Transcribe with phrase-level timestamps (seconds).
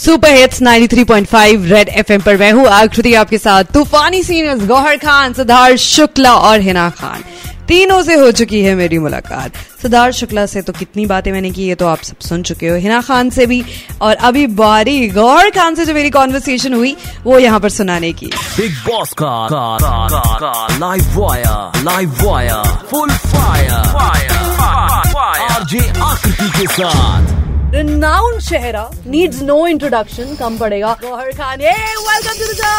[0.00, 5.32] Super hits 93.5 red FM पर मैं हूँ आकृति आपके साथ। तूफानी सीनियर्स गौहर खान
[5.32, 7.24] सिद्धार्थ शुक्ला और हिना खान।
[7.68, 11.66] तीनों से हो चुकी है मेरी मुलाकात। सिद्धार्थ शुक्ला से तो कितनी बातें मैंने की
[11.66, 13.62] ये तो आप सब सुन चुके हो। हिना खान से भी
[14.00, 18.26] और अभी बारी गौहर खान से जो मेरी कॉन्वर्सेशन हुई वो यहाँ पर सुनाने की।
[18.56, 23.72] बिग बॉस का, का, live wire wire full fire
[25.50, 28.84] RJ Aakriti के साथ। Renowned चेहरा
[29.14, 31.72] needs no introduction कम पड़ेगा गौहर खान ये
[32.06, 32.70] वेलकम टू द शो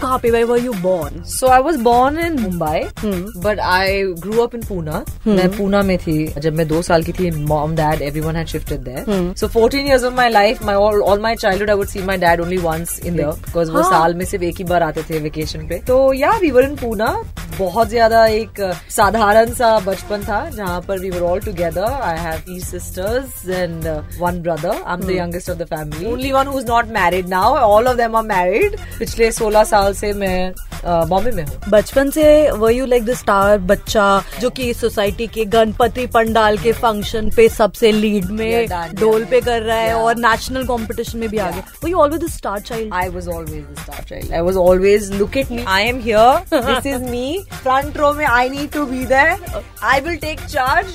[0.00, 3.24] कहाँ पे where were you born So I was born in Mumbai, hmm.
[3.46, 5.00] but I grew up in Pune.
[5.26, 8.86] मैं पूना में थी जब मैं दो साल की थी mom dad everyone had shifted
[8.90, 9.04] there.
[9.08, 9.28] Hmm.
[9.42, 12.16] So 14 years of my life, my all, all my childhood I would see my
[12.26, 15.20] dad only once in the because वो साल में सिर्फ़ एक ही बार आते थे
[15.28, 15.78] वेकेशन पे.
[15.92, 17.12] तो yeah we were in Pune.
[17.60, 18.60] बहुत ज़्यादा एक
[18.90, 23.86] साधारण सा बचपन था जहाँ पर we were all together I have three sisters and
[24.18, 27.28] one brother I am the youngest of the family only one who is not married
[27.28, 30.52] now all of them are married पिछले सोलह साल से मैं
[30.84, 31.60] बॉम्बे में हूँ?
[31.68, 34.06] बचपन से were you like the star बच्चा
[34.40, 38.66] जो कि सोसाइटी के गणपति पंडाल के फ़ंक्शन पे सबसे लीड में
[39.00, 43.08] डोल पे कर रहा है और नेशनल कॉम्पिटिशन में भी आ गया star child I
[43.08, 46.86] was always the star child I was always look it me I am here this
[46.86, 50.86] is me front row में I need to be there I will take charge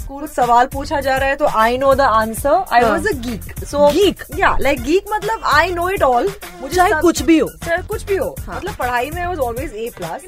[0.00, 3.64] school सवाल पूछा जा रहा है तो I know the answer I was a geek
[3.64, 4.24] so geek
[4.60, 6.30] like geek मतलब I no it all
[6.60, 9.74] मुझे चाहे कुछ भी हो। चाहे कुछ भी हो। हाँ। मतलब पढ़ाई में was always
[9.74, 10.24] A plus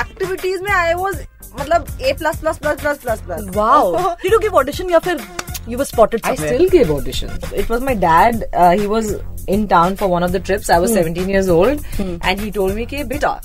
[0.00, 1.16] activities में आई वॉज़
[1.60, 3.94] मतलब A plus plus plus plus plus plus wow
[4.24, 5.20] you do give audition या फिर
[5.68, 9.14] you were spotted I still give audition it was my dad he was
[9.48, 12.74] in town for one of the trips I was 17 years old and he told
[12.74, 13.40] me के बेटा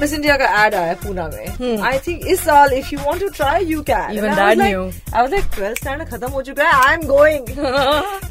[0.00, 1.80] miss India का add आया पूना में.
[1.86, 5.44] आई think इस साल if you want to try you can even I was like
[5.56, 7.48] 12th standard खत्म हो चुका है I am going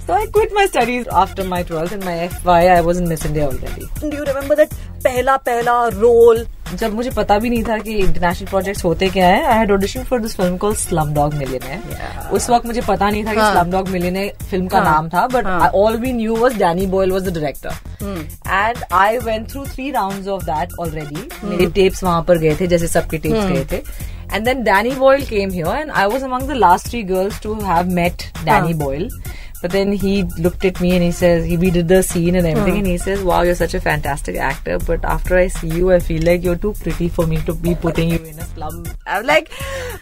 [0.09, 2.61] so I quit my studies after my 12th and my FY.
[2.75, 3.83] I was in Miss India already.
[4.03, 6.45] Do you remember that पहला पहला role
[6.79, 10.03] जब मुझे पता भी नहीं था कि इंटरनेशनल प्रोजेक्ट्स होते क्या है I had audition
[10.09, 10.73] for this film call
[11.13, 13.39] Slumdog Millionaire उस वक्त मुझे पता नहीं था कि.
[13.51, 14.93] स्लम डॉग मिलियनेयर फ़िल्म का हाँ.
[14.93, 15.45] नाम था but.
[15.75, 17.73] All we knew was Danny Boyle was the director
[18.47, 22.67] and I went through three rounds of that already मेरे टेप्स वहाँ पर गए थे
[22.67, 23.83] जैसे सबके टेप्स गए थे
[24.33, 27.53] and then Danny Boyle came here and I was among the last three girls to
[27.65, 29.09] have met Danny Boyle
[29.61, 32.47] But then he looked at me and he says, he we did the scene and
[32.47, 33.03] everything, and he hmm.
[33.03, 36.43] says, "Wow, you're such a fantastic actor, but after I see you, I feel like
[36.43, 39.51] you're too pretty for me to be putting you in a slum." I'm like,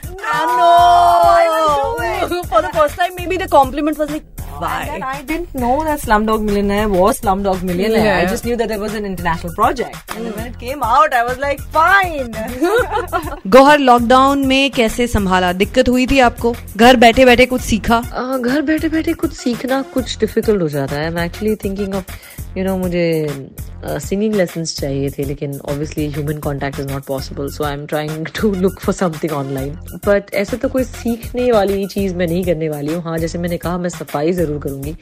[0.06, 2.45] no, I will do it.
[2.53, 6.01] for the first time maybe the compliment was like why then I didn't know that
[6.01, 8.06] Slumdog Millionaire was Slumdog Millionaire.
[8.06, 8.18] Yeah.
[8.19, 9.97] I just knew that it was an international project.
[10.16, 12.34] And then when it came out, I was like, fine.
[13.47, 18.40] Gauahar lockdown में कैसे संभाला दिक्कत हुई थी आपको घर बैठे बैठे कुछ सीखा uh,
[18.40, 22.12] घर बैठे बैठे कुछ सीखना कुछ डिफ़िकल्ट हो जाता है I am actually thinking of
[22.57, 23.06] you know मुझे
[23.85, 28.28] सिंगिंग लेसन्स चाहिए थे लेकिन obviously human contact is not possible so I am trying
[28.39, 29.74] to look for something online
[30.06, 33.57] but ऐसे तो कोई सीखने वाली चीज़ मैं नहीं करने वाली हूँ हाँ जैसे मैंने
[33.57, 34.96] कहा मैं सफ़ाई ज़रूर करूँगी।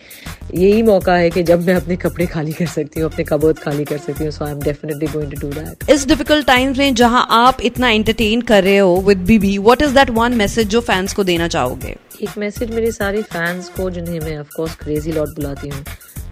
[0.54, 3.86] यही मौका है कि जब मैं अपने कपड़े खाली कर सकती हूँ अपने कबोर्ड खाली
[3.86, 6.94] कर सकती हूँ so I am definitely going to do that इस डिफ़िकल्ट टाइम्स में
[6.96, 10.82] जहाँ आप इतना एंटरटेन कर रहे हो with BB what is that one message जो
[10.84, 11.96] फैंस को देना चाहोगे?
[12.22, 15.84] एक मैसेज मेरे सारे फैंस को जिन्हें मैं ऑफ़ कोर्स क्रेजी लॉट बुलाती हूँ।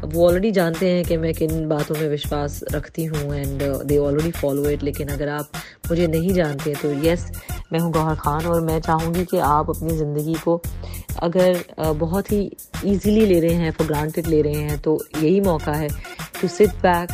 [0.04, 3.98] अब वो ऑलरेडी जानते हैं कि मैं किन बातों में विश्वास रखती हूँ and they
[3.98, 5.52] already follow it लेकिन अगर आप
[5.90, 7.26] मुझे नहीं जानते तो यस
[7.74, 10.62] मैं हूँ गौहर खान और मैं चाहूँगी कि आप अपनी ज़िंदगी को
[11.20, 11.64] अगर
[11.96, 12.40] बहुत ही
[12.86, 15.90] ईजीली ले रहे हैं फॉर ग्रांटेड ले रहे हैं तो यही मौका है
[16.42, 17.12] to sit back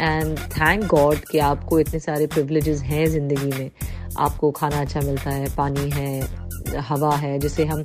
[0.00, 3.70] and thank God कि आपको इतने सारे प्रिवलेजेस हैं ज़िंदगी में।
[4.18, 7.84] आपको खाना अच्छा मिलता है, पानी है, हवा है, जिसे हम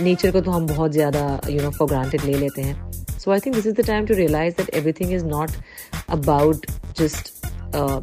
[0.00, 3.40] नेचर को तो हम बहुत ज़्यादा यू नो फॉर ग्रांटेड ले लेते हैं। So I
[3.40, 5.50] think this is the time to realise that everything is not
[6.10, 6.66] about
[6.98, 7.30] just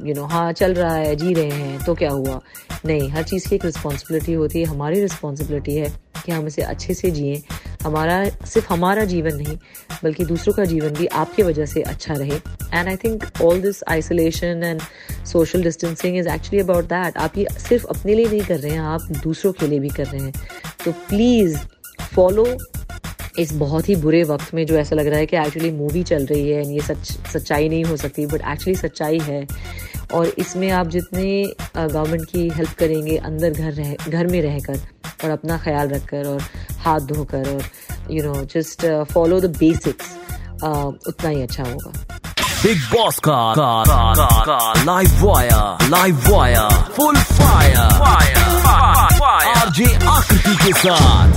[0.07, 2.39] you know हाँ चल रहा है, जी रहे हैं तो क्या हुआ?
[2.85, 5.91] नहीं, हर चीज़ की एक रिस्पॉन्सिबिलिटी होती है, हमारी रिस्पॉन्सिबिलिटी है।
[6.29, 7.41] कि हम इसे अच्छे से जिए।
[7.83, 9.57] हमारा, सिर्फ़ हमारा जीवन नहीं,
[10.03, 12.35] बल्कि दूसरों का जीवन भी आपकी वजह से अच्छा रहे।
[12.73, 14.81] And I think all this isolation and
[15.25, 18.79] social distancing is actually about that आप ये सिर्फ़ अपने लिए नहीं कर रहे हैं,
[18.79, 20.33] आप दूसरों के लिए भी कर रहे हैं।
[20.85, 21.57] तो प्लीज़
[22.15, 22.45] फॉलो
[23.39, 26.25] इस बहुत ही बुरे वक्त में जो ऐसा लग रहा है कि एक्चुअली मूवी चल
[26.25, 29.45] रही है एंड ये सच, सच्चाई नहीं हो सकती बट एक्चुअली सच्चाई है।
[30.13, 34.79] और इसमें आप जितने गवर्नमेंट की हेल्प करेंगे, अंदर घर रह, घर में रहकर
[35.23, 36.41] और अपना ख्याल रखकर और
[36.85, 37.63] हाथ धोकर और
[38.11, 40.05] you know just follow the basics
[40.63, 41.91] उतना ही अच्छा होगा।
[42.63, 43.35] बिग बॉस का,
[44.85, 45.09] live
[45.89, 47.77] live wire full fire
[48.69, 51.29] RJ Aakriti के साथ।